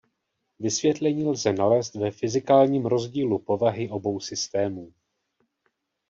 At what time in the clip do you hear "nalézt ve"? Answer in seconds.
1.53-2.11